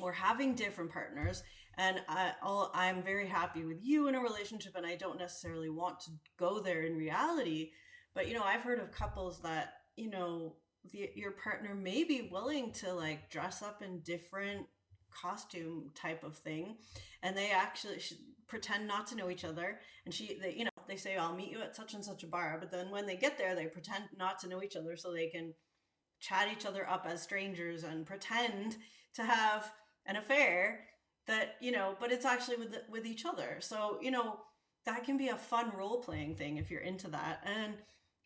or 0.00 0.12
having 0.12 0.54
different 0.54 0.92
partners. 0.92 1.42
And 1.78 2.00
I, 2.08 2.32
I'm 2.74 3.02
very 3.02 3.26
happy 3.26 3.64
with 3.64 3.78
you 3.82 4.08
in 4.08 4.14
a 4.14 4.20
relationship, 4.20 4.74
and 4.76 4.86
I 4.86 4.96
don't 4.96 5.18
necessarily 5.18 5.68
want 5.68 6.00
to 6.00 6.10
go 6.38 6.60
there 6.60 6.82
in 6.82 6.96
reality. 6.96 7.70
But, 8.14 8.28
you 8.28 8.34
know, 8.34 8.42
I've 8.42 8.62
heard 8.62 8.80
of 8.80 8.92
couples 8.92 9.42
that, 9.42 9.74
you 9.94 10.08
know, 10.08 10.56
the, 10.92 11.10
your 11.14 11.32
partner 11.32 11.74
may 11.74 12.04
be 12.04 12.28
willing 12.30 12.72
to 12.72 12.92
like 12.92 13.30
dress 13.30 13.62
up 13.62 13.82
in 13.82 14.00
different 14.00 14.66
costume 15.10 15.90
type 15.94 16.24
of 16.24 16.36
thing 16.36 16.76
and 17.22 17.36
they 17.36 17.50
actually 17.50 17.98
pretend 18.46 18.86
not 18.86 19.06
to 19.06 19.16
know 19.16 19.30
each 19.30 19.44
other 19.44 19.80
and 20.04 20.12
she 20.12 20.38
they 20.40 20.54
you 20.54 20.64
know 20.64 20.70
they 20.86 20.96
say 20.96 21.16
i'll 21.16 21.34
meet 21.34 21.50
you 21.50 21.60
at 21.60 21.74
such 21.74 21.94
and 21.94 22.04
such 22.04 22.22
a 22.22 22.26
bar 22.26 22.58
but 22.60 22.70
then 22.70 22.90
when 22.90 23.06
they 23.06 23.16
get 23.16 23.38
there 23.38 23.54
they 23.54 23.66
pretend 23.66 24.04
not 24.16 24.38
to 24.38 24.48
know 24.48 24.62
each 24.62 24.76
other 24.76 24.96
so 24.96 25.12
they 25.12 25.28
can 25.28 25.54
chat 26.26 26.48
each 26.52 26.66
other 26.66 26.88
up 26.88 27.06
as 27.08 27.22
strangers 27.22 27.84
and 27.84 28.06
pretend 28.06 28.76
to 29.14 29.24
have 29.24 29.72
an 30.06 30.16
affair 30.16 30.80
that 31.26 31.56
you 31.60 31.72
know 31.72 31.96
but 32.00 32.12
it's 32.12 32.24
actually 32.24 32.56
with 32.56 32.72
the, 32.72 32.82
with 32.90 33.06
each 33.06 33.24
other. 33.24 33.58
So 33.60 33.98
you 34.00 34.10
know 34.10 34.40
that 34.84 35.04
can 35.04 35.16
be 35.16 35.28
a 35.28 35.36
fun 35.36 35.72
role 35.76 36.00
playing 36.00 36.36
thing 36.36 36.56
if 36.56 36.70
you're 36.70 36.80
into 36.80 37.08
that. 37.08 37.42
And 37.44 37.74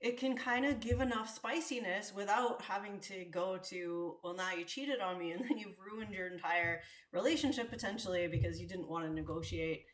it 0.01 0.19
can 0.19 0.35
kind 0.35 0.65
of 0.65 0.81
give 0.81 1.01
enough 1.01 1.35
spiciness 1.35 2.15
without 2.15 2.63
having 2.63 3.01
to 3.01 3.25
go 3.27 3.59
to 3.65 4.17
well 4.23 4.35
now 4.35 4.53
you 4.53 4.65
cheated 4.65 5.01
on 5.01 5.19
me 5.19 5.33
and 5.33 5.45
then 5.49 5.59
you've 5.59 5.79
ruined 5.79 6.15
your 6.15 6.29
entire 6.29 6.81
relationship 7.13 7.71
potentially 7.71 8.27
because 8.29 8.61
you 8.61 8.67
didn't 8.67 8.89
want 8.89 9.07
to 9.07 9.13
negotiate 9.13 9.85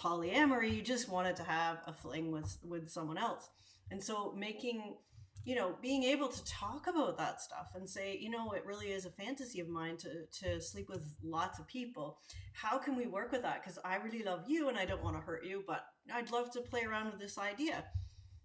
polyamory. 0.00 0.74
You 0.74 0.82
just 0.82 1.08
wanted 1.08 1.36
to 1.36 1.42
have 1.42 1.78
a 1.86 1.92
fling 1.92 2.30
with 2.32 2.58
with 2.64 2.88
someone 2.88 3.18
else. 3.18 3.48
And 3.90 4.02
so 4.02 4.32
making 4.36 4.96
you 5.44 5.54
know 5.54 5.76
being 5.82 6.04
able 6.04 6.28
to 6.28 6.44
talk 6.44 6.86
about 6.86 7.18
that 7.18 7.40
stuff 7.40 7.68
and 7.74 7.88
say 7.88 8.16
you 8.20 8.30
know 8.30 8.52
it 8.52 8.64
really 8.64 8.92
is 8.92 9.06
a 9.06 9.10
fantasy 9.10 9.60
of 9.60 9.68
mine 9.68 9.96
to 9.96 10.26
to 10.32 10.60
sleep 10.60 10.88
with 10.88 11.14
lots 11.22 11.58
of 11.58 11.66
people 11.66 12.18
how 12.52 12.78
can 12.78 12.96
we 12.96 13.06
work 13.06 13.32
with 13.32 13.42
that 13.42 13.62
because 13.62 13.78
i 13.84 13.96
really 13.96 14.22
love 14.22 14.44
you 14.46 14.68
and 14.68 14.78
i 14.78 14.84
don't 14.84 15.02
want 15.02 15.16
to 15.16 15.22
hurt 15.22 15.44
you 15.44 15.64
but 15.66 15.84
i'd 16.14 16.30
love 16.30 16.50
to 16.50 16.60
play 16.60 16.82
around 16.84 17.10
with 17.10 17.18
this 17.18 17.38
idea 17.38 17.84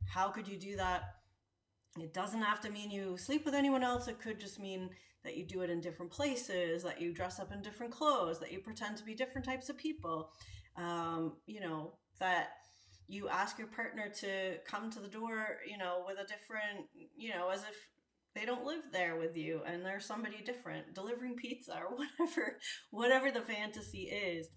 how 0.08 0.30
could 0.30 0.48
you 0.48 0.58
do 0.58 0.76
that? 0.78 1.04
It 2.00 2.14
doesn't 2.14 2.42
have 2.42 2.62
to 2.62 2.70
mean 2.70 2.92
you 2.92 3.18
sleep 3.18 3.46
with 3.46 3.54
anyone 3.54 3.84
else. 3.84 4.08
It 4.08 4.22
could 4.22 4.40
just 4.40 4.60
mean 4.60 4.90
that 5.24 5.36
you 5.36 5.46
do 5.46 5.62
it 5.62 5.70
in 5.70 5.82
different 5.82 6.12
places, 6.12 6.84
that 6.84 7.02
you 7.02 7.14
dress 7.14 7.40
up 7.40 7.52
in 7.52 7.62
different 7.62 7.92
clothes, 7.92 8.40
that 8.40 8.52
you 8.52 8.60
pretend 8.60 8.98
to 8.98 9.04
be 9.04 9.16
different 9.16 9.46
types 9.46 9.70
of 9.70 9.78
people. 9.78 10.32
Um, 10.76 11.34
you 11.48 11.60
know, 11.60 11.94
that 12.20 12.50
you 13.08 13.30
ask 13.30 13.58
your 13.58 13.68
partner 13.68 14.10
to 14.20 14.58
come 14.66 14.92
to 14.92 15.00
the 15.00 15.08
door, 15.08 15.60
you 15.70 15.78
know, 15.78 16.04
with 16.06 16.18
a 16.18 16.28
different, 16.28 16.88
you 17.16 17.30
know, 17.30 17.50
as 17.50 17.62
if 17.62 17.76
they 18.36 18.46
don't 18.46 18.66
live 18.66 18.84
there 18.92 19.16
with 19.16 19.36
you 19.36 19.62
and 19.66 19.86
they're 19.86 20.00
somebody 20.00 20.44
different, 20.44 20.94
delivering 20.94 21.36
pizza 21.36 21.80
or 21.80 21.96
whatever, 22.20 22.58
whatever 22.92 23.32
the 23.32 23.42
fantasy 23.42 24.04
is. 24.04 24.48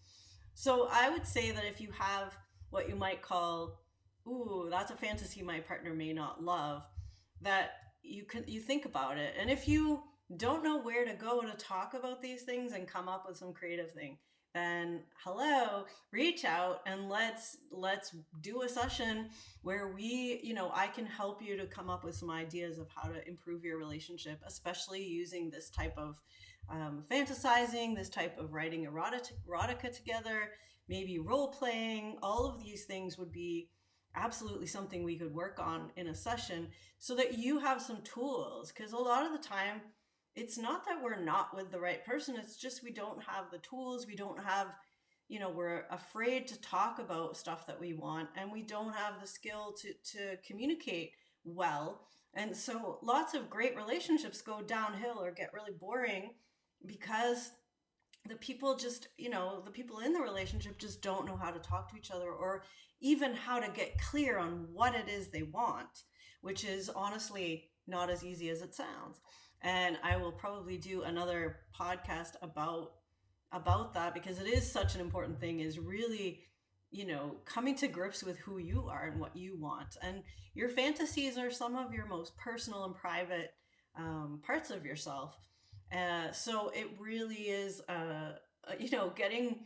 So 0.54 0.88
I 0.90 1.09
would 1.11 1.26
say 1.26 1.52
that 1.52 1.64
if 1.64 1.80
you 1.80 1.90
have 1.99 2.37
what 2.71 2.88
you 2.88 2.97
might 2.97 3.23
call 3.23 3.80
ooh, 4.26 4.69
that's 4.71 4.90
a 4.90 4.97
fantasy 4.97 5.42
my 5.42 5.61
partner 5.61 5.95
may 5.95 6.12
not 6.12 6.42
love, 6.42 6.83
that 7.42 7.71
you 8.02 8.25
can 8.25 8.45
you 8.47 8.61
think 8.61 8.85
about 8.85 9.19
it. 9.19 9.35
And 9.38 9.50
if 9.50 9.69
you 9.69 10.02
don't 10.37 10.62
know 10.62 10.80
where 10.80 11.04
to 11.04 11.14
go 11.14 11.40
to 11.40 11.52
talk 11.57 11.95
about 11.95 12.23
these 12.23 12.42
things 12.42 12.73
and 12.73 12.87
come 12.87 13.09
up 13.09 13.25
with 13.26 13.37
some 13.37 13.52
creative 13.52 13.92
thing, 13.92 14.19
then 14.54 15.02
hello, 15.25 15.85
reach 16.12 16.45
out 16.45 16.80
and 16.87 17.09
let's 17.09 17.59
let's 17.71 18.14
do 18.40 18.62
a 18.62 18.69
session 18.69 19.30
where 19.62 19.88
we, 19.88 20.40
you 20.42 20.54
know, 20.54 20.73
I 20.75 20.88
can 20.88 21.07
help 21.07 21.40
you 21.40 21.57
to 21.57 21.66
come 21.66 21.88
up 21.88 22.04
with 22.04 22.16
some 22.16 22.30
ideas 22.30 22.78
of 22.78 22.88
how 22.95 23.11
to 23.11 23.26
improve 23.28 23.64
your 23.64 23.78
relationship, 23.78 24.40
especially 24.47 25.04
using 25.04 25.50
this 25.50 25.71
type 25.71 25.95
of 25.97 26.21
um, 26.69 27.04
fantasizing, 27.11 27.95
this 27.95 28.09
type 28.09 28.38
of 28.38 28.52
writing 28.52 28.85
erotic, 28.85 29.25
erotica 29.49 29.95
together, 29.95 30.50
maybe 30.88 31.19
role 31.19 31.49
playing. 31.49 32.16
All 32.23 32.47
of 32.47 32.61
these 32.61 32.85
things 32.85 33.19
would 33.19 33.33
be 33.33 33.69
absolutely 34.16 34.66
something 34.66 35.04
we 35.04 35.16
could 35.16 35.33
work 35.33 35.61
on 35.61 35.90
in 35.97 36.09
a 36.09 36.14
session 36.14 36.69
so 36.99 37.14
that 37.14 37.38
you 37.38 37.61
have 37.61 37.80
some 37.80 38.02
tools 38.02 38.73
because 38.73 38.92
a 38.92 38.97
lot 38.97 39.25
of 39.25 39.33
the 39.33 39.49
time 39.49 39.80
it's 40.37 40.58
not 40.58 40.84
that 40.87 41.02
we're 41.02 41.20
not 41.20 41.54
with 41.54 41.70
the 41.70 41.80
right 41.80 42.04
person 42.04 42.37
it's 42.37 42.56
just 42.56 42.82
we 42.82 42.90
don't 42.90 43.22
have 43.22 43.50
the 43.50 43.58
tools 43.58 44.06
we 44.06 44.14
don't 44.14 44.42
have 44.42 44.68
you 45.28 45.38
know 45.38 45.50
we're 45.50 45.84
afraid 45.90 46.46
to 46.46 46.60
talk 46.60 46.99
about 46.99 47.37
stuff 47.37 47.66
that 47.66 47.80
we 47.80 47.92
want 47.92 48.28
and 48.37 48.50
we 48.50 48.62
don't 48.62 48.94
have 48.94 49.20
the 49.20 49.26
skill 49.26 49.75
to 49.80 49.92
to 50.04 50.37
communicate 50.46 51.12
well 51.44 52.00
and 52.34 52.56
so 52.56 52.99
lots 53.02 53.34
of 53.34 53.50
great 53.50 53.76
relationships 53.76 54.40
go 54.40 54.60
downhill 54.62 55.18
or 55.20 55.32
get 55.32 55.52
really 55.52 55.72
boring 55.78 56.30
because 56.87 57.50
the 58.28 58.37
people 58.37 58.76
just 58.76 59.08
you 59.16 59.30
know 59.30 59.62
the 59.64 59.70
people 59.70 60.00
in 60.00 60.12
the 60.12 60.20
relationship 60.20 60.78
just 60.78 61.02
don't 61.02 61.26
know 61.26 61.37
how 61.37 61.50
to 61.50 61.58
talk 61.58 61.90
to 61.90 61.96
each 61.96 62.10
other 62.10 62.30
or 62.30 62.62
even 63.00 63.34
how 63.34 63.58
to 63.58 63.70
get 63.72 63.99
clear 63.99 64.38
on 64.38 64.66
what 64.72 64.94
it 64.94 65.08
is 65.08 65.28
they 65.28 65.42
want, 65.42 66.04
which 66.42 66.64
is 66.64 66.88
honestly 66.90 67.70
not 67.87 68.10
as 68.10 68.25
easy 68.25 68.50
as 68.50 68.60
it 68.60 68.75
sounds. 68.75 69.20
And 69.62 69.98
I 70.02 70.16
will 70.16 70.32
probably 70.32 70.78
do 70.78 71.02
another 71.02 71.60
podcast 71.78 72.32
about 72.42 72.92
about 73.52 73.94
that 73.94 74.14
because 74.14 74.40
it 74.40 74.46
is 74.46 74.70
such 74.70 74.94
an 74.94 75.00
important 75.00 75.40
thing 75.40 75.58
is 75.58 75.78
really 75.78 76.40
you 76.92 77.04
know 77.04 77.34
coming 77.44 77.74
to 77.74 77.88
grips 77.88 78.22
with 78.22 78.38
who 78.38 78.58
you 78.58 78.86
are 78.88 79.06
and 79.06 79.20
what 79.20 79.34
you 79.34 79.56
want 79.58 79.96
and 80.02 80.22
your 80.54 80.68
fantasies 80.68 81.36
are 81.36 81.50
some 81.50 81.74
of 81.74 81.92
your 81.92 82.06
most 82.06 82.36
personal 82.36 82.84
and 82.84 82.94
private 82.94 83.52
um, 83.96 84.40
parts 84.46 84.70
of 84.70 84.86
yourself 84.86 85.36
uh, 85.92 86.30
so 86.30 86.70
it 86.72 86.86
really 87.00 87.34
is 87.34 87.82
uh, 87.88 88.34
you 88.78 88.88
know 88.88 89.10
getting 89.16 89.56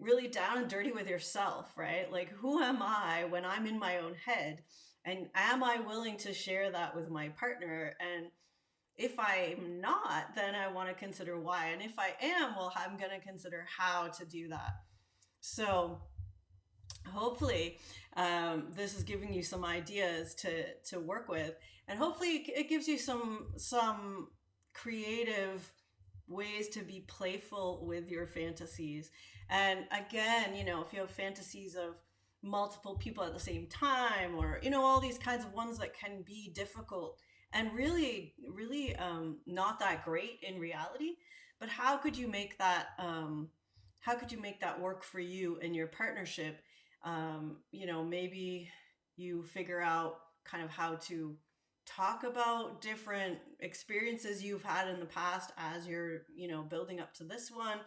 really 0.00 0.28
down 0.28 0.58
and 0.58 0.68
dirty 0.68 0.92
with 0.92 1.08
yourself, 1.08 1.72
right? 1.76 2.10
Like, 2.10 2.30
who 2.30 2.62
am 2.62 2.82
I 2.82 3.24
when 3.28 3.44
I'm 3.44 3.66
in 3.66 3.78
my 3.78 3.98
own 3.98 4.14
head? 4.14 4.62
And 5.04 5.28
am 5.34 5.64
I 5.64 5.80
willing 5.80 6.16
to 6.18 6.34
share 6.34 6.70
that 6.70 6.94
with 6.94 7.10
my 7.10 7.28
partner? 7.30 7.94
And 8.00 8.26
if 8.98 9.18
I'm 9.18 9.80
not, 9.80 10.34
then 10.34 10.54
I 10.54 10.70
want 10.72 10.88
to 10.88 10.94
consider 10.94 11.38
why. 11.38 11.68
And 11.68 11.80
if 11.80 11.98
I 11.98 12.14
am, 12.20 12.56
well, 12.56 12.72
I'm 12.76 12.96
going 12.98 13.12
to 13.12 13.24
consider 13.24 13.64
how 13.78 14.08
to 14.08 14.24
do 14.26 14.48
that. 14.48 14.72
So, 15.40 16.00
hopefully, 17.06 17.78
um, 18.16 18.68
this 18.74 18.96
is 18.96 19.04
giving 19.04 19.32
you 19.32 19.42
some 19.42 19.64
ideas 19.64 20.34
to 20.36 20.64
to 20.90 20.98
work 20.98 21.28
with, 21.28 21.54
and 21.86 21.98
hopefully, 21.98 22.44
it 22.48 22.68
gives 22.68 22.88
you 22.88 22.98
some 22.98 23.52
some 23.56 24.28
creative 24.74 25.72
ways 26.26 26.68
to 26.68 26.80
be 26.80 27.04
playful 27.06 27.86
with 27.86 28.10
your 28.10 28.26
fantasies. 28.26 29.10
And 29.48 29.84
again, 29.92 30.54
you 30.54 30.64
know, 30.64 30.82
if 30.82 30.92
you 30.92 31.00
have 31.00 31.10
fantasies 31.10 31.74
of 31.74 31.94
multiple 32.42 32.96
people 32.96 33.24
at 33.24 33.32
the 33.32 33.40
same 33.40 33.66
time 33.66 34.36
or 34.36 34.60
you 34.62 34.70
know 34.70 34.84
all 34.84 35.00
these 35.00 35.18
kinds 35.18 35.44
of 35.44 35.52
ones 35.52 35.76
that 35.78 35.92
can 35.98 36.22
be 36.24 36.52
difficult 36.54 37.18
and 37.52 37.72
really 37.74 38.34
really 38.54 38.94
um, 38.96 39.38
not 39.46 39.78
that 39.80 40.04
great 40.04 40.38
in 40.42 40.58
reality 40.58 41.14
but 41.60 41.68
how 41.68 41.96
could 41.96 42.16
you 42.16 42.28
make 42.28 42.56
that 42.58 42.88
um, 42.98 43.48
how 44.00 44.14
could 44.14 44.30
you 44.30 44.40
make 44.40 44.60
that 44.60 44.80
work 44.80 45.02
for 45.02 45.20
you 45.20 45.58
and 45.62 45.74
your 45.74 45.88
partnership? 45.88 46.60
Um, 47.04 47.58
you 47.72 47.86
know 47.86 48.04
maybe 48.04 48.68
you 49.16 49.44
figure 49.44 49.80
out 49.80 50.14
kind 50.44 50.64
of 50.64 50.70
how 50.70 50.94
to 50.94 51.36
talk 51.86 52.22
about 52.22 52.80
different 52.82 53.38
experiences 53.60 54.42
you've 54.42 54.62
had 54.62 54.88
in 54.88 55.00
the 55.00 55.06
past 55.06 55.52
as 55.56 55.86
you're 55.86 56.22
you 56.34 56.48
know 56.48 56.62
building 56.62 57.00
up 57.00 57.12
to 57.14 57.24
this 57.24 57.50
one. 57.50 57.78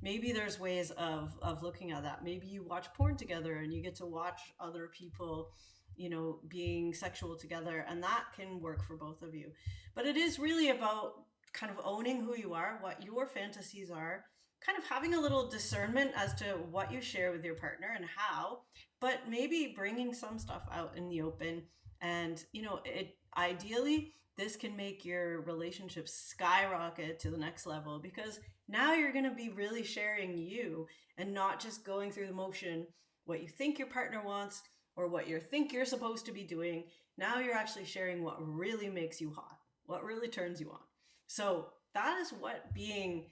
Maybe 0.00 0.32
there's 0.32 0.58
ways 0.58 0.90
of 0.92 1.36
of 1.42 1.62
looking 1.62 1.92
at 1.92 2.02
that. 2.04 2.24
Maybe 2.24 2.46
you 2.46 2.62
watch 2.62 2.86
porn 2.94 3.16
together 3.16 3.56
and 3.56 3.72
you 3.72 3.82
get 3.82 3.96
to 3.96 4.06
watch 4.06 4.40
other 4.58 4.88
people 4.96 5.50
you 5.98 6.08
know 6.08 6.40
being 6.48 6.94
sexual 6.94 7.36
together 7.36 7.84
and 7.88 8.02
that 8.02 8.24
can 8.34 8.60
work 8.60 8.82
for 8.84 8.96
both 8.96 9.22
of 9.22 9.34
you. 9.34 9.50
But 9.94 10.06
it 10.06 10.16
is 10.16 10.38
really 10.38 10.70
about 10.70 11.24
kind 11.52 11.72
of 11.72 11.84
owning 11.84 12.22
who 12.22 12.36
you 12.36 12.54
are 12.54 12.78
what 12.80 13.02
your 13.04 13.26
fantasies 13.26 13.90
are 13.90 14.24
kind 14.64 14.76
of 14.76 14.84
having 14.84 15.14
a 15.14 15.20
little 15.20 15.48
discernment 15.48 16.10
as 16.16 16.34
to 16.34 16.44
what 16.70 16.92
you 16.92 17.00
share 17.00 17.32
with 17.32 17.44
your 17.44 17.54
partner 17.54 17.94
and 17.96 18.04
how 18.04 18.60
but 19.00 19.20
maybe 19.28 19.72
bringing 19.76 20.12
some 20.12 20.38
stuff 20.38 20.62
out 20.72 20.96
in 20.96 21.08
the 21.08 21.22
open. 21.22 21.62
And 22.00 22.42
you 22.52 22.62
know 22.62 22.80
it 22.84 23.16
ideally 23.36 24.14
this 24.36 24.54
can 24.54 24.76
make 24.76 25.04
your 25.04 25.42
relationship 25.42 26.08
skyrocket 26.08 27.18
to 27.18 27.30
the 27.30 27.36
next 27.36 27.66
level 27.66 27.98
because 27.98 28.38
now 28.68 28.94
you're 28.94 29.12
going 29.12 29.28
to 29.28 29.34
be 29.34 29.48
really 29.48 29.82
sharing 29.82 30.38
you 30.38 30.86
and 31.16 31.34
not 31.34 31.60
just 31.60 31.84
going 31.84 32.12
through 32.12 32.28
the 32.28 32.32
motion 32.32 32.86
what 33.24 33.42
you 33.42 33.48
think 33.48 33.78
your 33.78 33.88
partner 33.88 34.22
wants 34.24 34.62
or 34.98 35.06
what 35.06 35.28
you 35.28 35.38
think 35.38 35.72
you're 35.72 35.84
supposed 35.84 36.26
to 36.26 36.32
be 36.32 36.42
doing. 36.42 36.82
Now 37.16 37.38
you're 37.38 37.54
actually 37.54 37.84
sharing 37.84 38.24
what 38.24 38.36
really 38.40 38.90
makes 38.90 39.20
you 39.20 39.32
hot, 39.32 39.56
what 39.86 40.02
really 40.04 40.26
turns 40.26 40.60
you 40.60 40.70
on. 40.70 40.80
So 41.28 41.68
that 41.94 42.18
is 42.18 42.30
what 42.32 42.74
being 42.74 43.26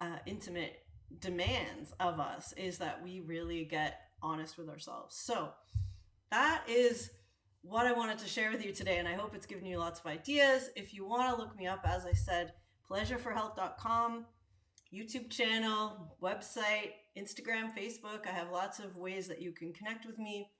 uh, 0.00 0.18
intimate 0.26 0.80
demands 1.20 1.92
of 2.00 2.18
us 2.18 2.52
is 2.56 2.78
that 2.78 3.02
we 3.04 3.20
really 3.20 3.64
get 3.64 4.00
honest 4.20 4.58
with 4.58 4.68
ourselves. 4.68 5.16
So 5.16 5.50
that 6.32 6.64
is 6.68 7.10
what 7.62 7.86
I 7.86 7.92
wanted 7.92 8.18
to 8.18 8.28
share 8.28 8.50
with 8.50 8.64
you 8.64 8.72
today, 8.72 8.98
and 8.98 9.06
I 9.06 9.14
hope 9.14 9.36
it's 9.36 9.46
given 9.46 9.64
you 9.64 9.78
lots 9.78 10.00
of 10.00 10.06
ideas. 10.06 10.70
If 10.74 10.92
you 10.92 11.06
want 11.06 11.32
to 11.32 11.40
look 11.40 11.56
me 11.56 11.68
up, 11.68 11.86
as 11.88 12.04
I 12.04 12.14
said, 12.14 12.54
pleasureforhealth.com, 12.90 14.26
YouTube 14.92 15.30
channel, 15.30 16.16
website, 16.20 16.94
Instagram, 17.16 17.72
Facebook. 17.76 18.26
I 18.26 18.32
have 18.32 18.50
lots 18.50 18.80
of 18.80 18.96
ways 18.96 19.28
that 19.28 19.40
you 19.40 19.52
can 19.52 19.72
connect 19.72 20.04
with 20.04 20.18
me. 20.18 20.50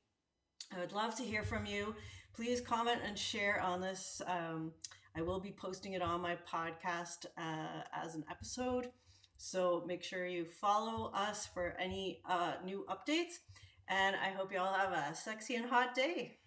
I 0.75 0.81
would 0.81 0.93
love 0.93 1.15
to 1.17 1.23
hear 1.23 1.43
from 1.43 1.67
you. 1.67 1.95
Please 2.35 2.61
comment 2.61 3.01
and 3.07 3.19
share 3.19 3.61
on 3.61 3.81
this. 3.81 4.23
Um, 4.27 4.73
I 5.15 5.23
will 5.23 5.41
be 5.41 5.51
posting 5.51 5.93
it 5.93 6.03
on 6.03 6.23
my 6.23 6.37
podcast 6.51 7.27
uh, 7.37 7.83
as 7.95 8.15
an 8.15 8.25
episode. 8.31 8.89
So 9.37 9.85
make 9.87 10.03
sure 10.03 10.25
you 10.25 10.47
follow 10.47 11.11
us 11.15 11.47
for 11.53 11.77
any 11.79 12.23
uh, 12.29 12.55
new 12.65 12.87
updates. 12.89 13.41
And 13.89 14.17
I 14.17 14.31
hope 14.31 14.53
you 14.53 14.59
all 14.59 14.73
have 14.73 14.93
a 14.93 15.15
sexy 15.15 15.57
and 15.57 15.69
hot 15.69 15.95
day. 15.95 16.39